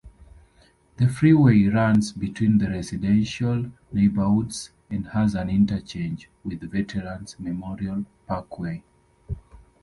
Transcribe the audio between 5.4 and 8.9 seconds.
interchange with Veterans Memorial Parkway.